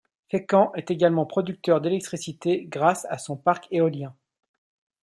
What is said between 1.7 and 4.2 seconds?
d'électricité grâce à son parc éolien.